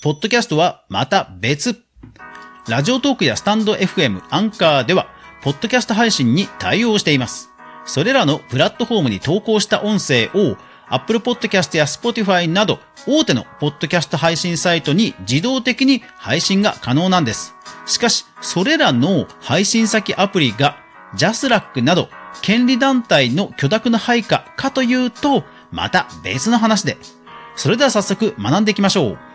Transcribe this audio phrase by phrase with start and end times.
[0.00, 1.82] ポッドキャストはまた別。
[2.68, 5.08] ラジオトークやスタンド FM、アンカーでは、
[5.42, 7.50] ポッドキャスト配信に対応しています。
[7.84, 10.56] それらのプラットフォームに投稿した音声を
[10.88, 17.56] Apple Podcast や Spotify など大手のポッドキャスト配信サイトに自動的に配信が可能なんです。
[17.84, 20.76] しかし、それらの配信先アプリが
[21.16, 22.08] JASRAC など
[22.40, 25.42] 権利団体の許諾の配下かというと、
[25.72, 26.98] また別の話で。
[27.56, 29.27] それでは早速学んでいきましょう。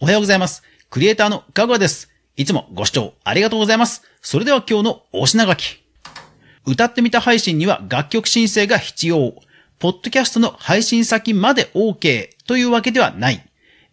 [0.00, 0.62] おはようございます。
[0.90, 2.08] クリエイターのかぐわです。
[2.36, 4.04] いつもご視聴ありがとうございます。
[4.22, 5.82] それでは今日のお品書き。
[6.64, 9.34] 歌ってみた配信には楽曲申請が必要。
[9.80, 13.44] ポッドキャストの配信先まで OK というわけではない。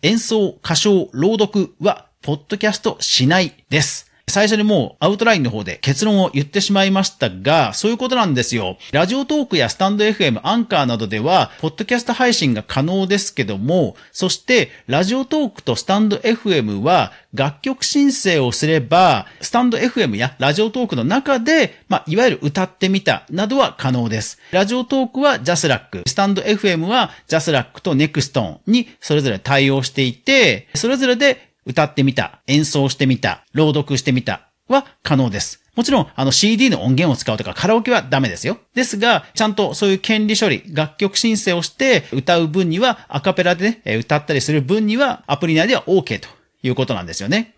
[0.03, 4.11] 演奏、歌唱、朗読は、ポッドキャストしないです。
[4.27, 8.77] 最初にもうアウトラインの方で結論を言ってしまいましたが、そういうことなんですよ。
[8.91, 24.39] ラジオトークやスタンド FM、アンカーなどでは、ポッドキャスト配信が可能ですけども、そして、ラジオトークとスタンド FM は、楽曲申請をすれば、スタンド FM やラジオトークの中で、まあ、いわゆる歌ってみたなどは可能です。
[24.51, 35.61] Radiotalk は JASRAC、スタンド FM はジャスラックとネクストーンにそれぞれ対応していて、それぞれで歌ってみた、演奏してみた、朗読してみたは可能です。
[35.75, 38.57] もちろん、あの CD の音源を使うとかカラオケはダメですよ。
[38.73, 46.29] ですが、ちゃんとそういう権利処理、楽曲申請をして歌う分には、アカペラでね、歌ったりする分には、アプリ内では OK と
[46.63, 47.55] いうことなんですよね。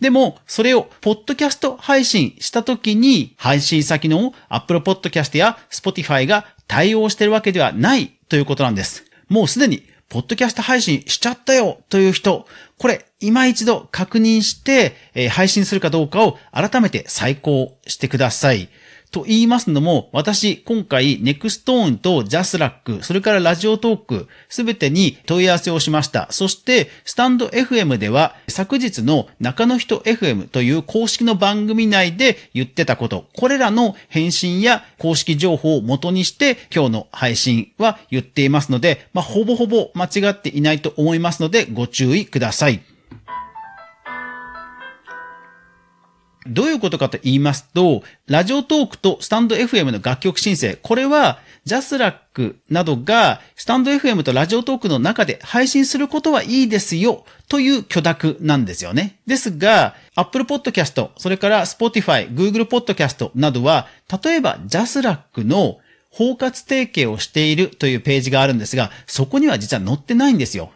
[0.00, 9.04] でも、それを、ポッドキャスト配信したときに、配信先の Apple Podcast や Spotify が対応してるわけではないということなんです。
[9.28, 12.46] もうすでにポッドキャスト配信しちゃったよという人、
[12.78, 18.68] これ、今一度確認して、えー、配信するかどうかを改めて再考してください。
[19.16, 26.28] と言いますのも、私、今回、 NexTone と JASRAC、それからラジオトーク、すべてに問い合わせをしました。
[26.30, 42.95] そして、 stand.fm では、昨日の中の人 FM という公式の番組内で言ってたこと、これらの返信や公式情報を元にして、今日の配信は言っていますので、まあ、ほぼほぼ間違っていないと思いますので、ご注意ください。
[46.48, 59.16] どういうことかと言いますと、ラジオトークとスタンド FM の楽曲申請、これは、ジャスラックなどが、スタンド FM とラジオトークの中で配信することはいいですよ、という許諾なんですよね。
[59.26, 63.88] ですが、Apple Podcast、それから Spotify、Google Podcast などは、
[64.22, 65.78] 例えばジャスラックの
[66.10, 70.70] 包括提携をしているというページがあるんですが、そこには実は載ってないんですよ。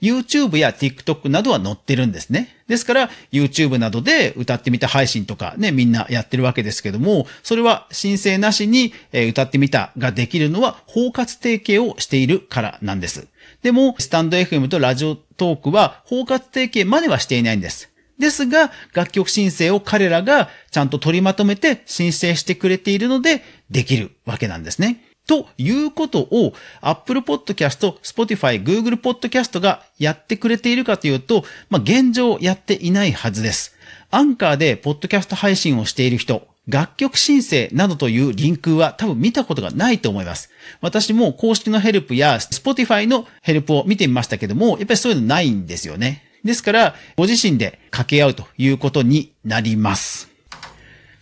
[0.00, 2.56] YouTube や TikTok などは載ってるんですね。
[2.68, 8.92] ですから、YouTube などで歌ってみた配信とかね、みんなやってるわけですけども、それは申請なしに
[9.30, 13.28] 歌ってみたができるのは包括提携をしているからなんです。
[13.62, 17.90] でも、スタンド FM とラジオトークは包括提携まではしていないんです。
[18.18, 25.02] ですが、楽曲申請を彼らがちゃんと取りまとめて申請してくれているので、できるわけなんですね。
[25.26, 33.74] ということを Apple Podcast、Spotify、Google Podcast がやってくれているかというと、まあ、現状やっていないはずです。
[34.10, 40.50] アンカーでポッドキャスト配信をしている人、楽曲申請などというリンクは多分見たことがないと思います。
[40.80, 46.22] 私も公式のヘルプや Spotify のヘルプを見てみましたけども、やっぱりそういうのないんですよね。
[46.44, 50.33] ですから、ご自身で掛け合うということになります。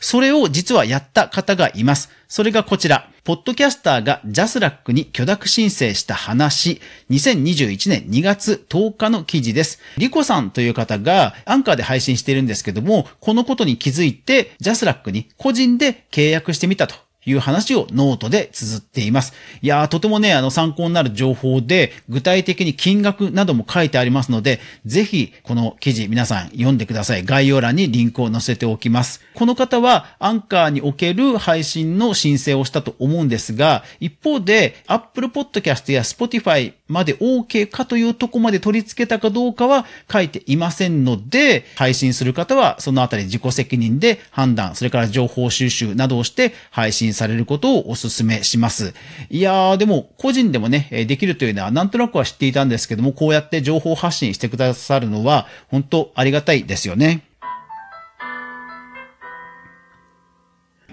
[0.03, 2.11] それを実はやった方がいます。
[2.29, 3.09] それがこちら。
[3.25, 6.81] ポッドキャスターが JASRAC に許諾申請した話、
[7.11, 9.79] 2021年2月10日の記事です。
[9.97, 19.33] リコさんという方がアンカーで配信しているんですけども、このことに気づいて JASRAC に個人で契約してみたという話をノートで綴っています。
[19.61, 27.25] いやー、とてもね、あの参考になる情報で、具体的に金額なども書いてありますので、ぜひこの記事皆さん読んでください。
[27.25, 29.21] 概要欄にリンクを載せておきます。
[29.35, 48.95] この方はアンカーにおける配信の申請をしたと思うんですが、一方で Apple Podcast や Spotify まで OK かというとこまで取り付けたかどうかは書いていませんので、配信する方はそのあたり自己責任で判断、それから情報収集などをして配信されることをお勧めします。
[49.31, 57.23] いやー、でも個人でもね、できるというのはなんとなくは知っていたんですけども、こうやって情報発信してくださるのは本当ありがたいですよね。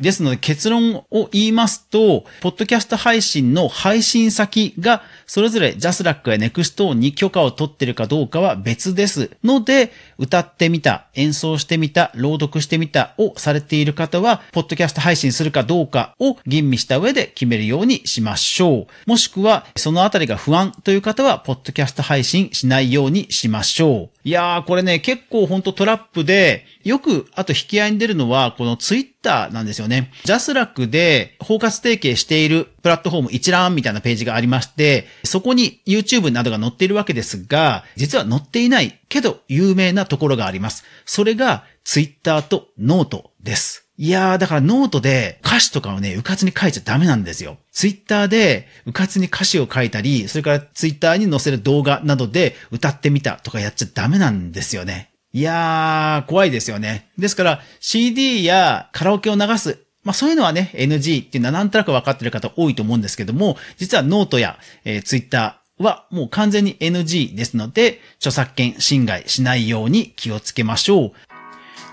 [0.01, 19.09] ですので結論を言いますと、ポッドキャスト配信の配信先がそれぞれ JASRAC や NexTone に許可を取ってるかどうかは別ですので、歌ってみた、演奏してみた、朗読してみたをされている方は、ポッドキャスト配信するかどうかを吟味した上で決めるようにしましょう。
[19.09, 24.19] もしくは、そのあたりが不安という方は、ポッドキャスト配信しないようにしましょう。
[24.23, 30.11] いやー、これね、結構ほんとトラップで、よく、あと引き合いに出るのは、このツイッターなんですよね。
[30.23, 40.83] JASRAC で包括提携しているプラットフォーム一覧みたいなページがありまして、そこに YouTube などが載っているわけですが、実は載っていないけど有名なところがあります。
[41.05, 43.85] それがツイッターとノートです。
[44.01, 47.57] いやー、だからノートで歌詞とかをね、うかつに書いちゃダメなんですよ。
[47.73, 55.08] ツイッターでうかつに歌詞を書いたり、それからツイッターに載せる動画などで歌ってみたとかやっちゃダメなんですよね。
[55.31, 57.09] いやー、怖いですよね。
[57.17, 59.79] ですから CD やカラオケを流す。
[60.03, 71.11] まあそういうのはね、NG っていうのはなんとなく分かってる方多いと思うんですけども、実はノートや、えー、ツイッターはもう完全に NG ですので、著作権侵害しないように気をつけましょう。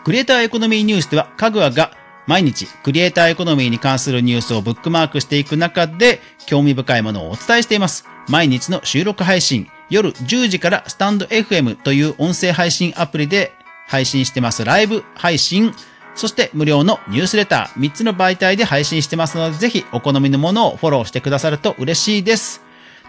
[0.04, 1.92] クリエイターエコノミーニュースでは、かぐわが
[2.26, 8.06] 毎日クリエイターエコノミーに関するニュースをブックマークしていく中で、興味深いものをお伝えしています。
[8.28, 13.52] 毎日の収録配信、夜10時からスタンド FM という音声配信アプリで
[13.86, 14.64] 配信してます。
[14.64, 15.72] ライブ配信、
[16.14, 22.62] そして無料のニュースレター、3つの媒体で配信してますので、ぜひお好みのものをフォローしてくださると嬉しいです。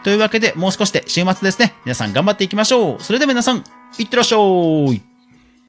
[0.04, 1.74] というわけで、もう少しで週末ですね。
[1.86, 3.04] 皆さん頑張っていきましょう。
[3.04, 3.64] それでは皆さん、
[3.98, 5.17] いってらっしゃい。